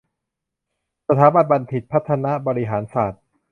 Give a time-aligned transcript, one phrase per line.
[1.07, 3.21] สถาบันบัณฑิตพัฒนบริหารศาสตร์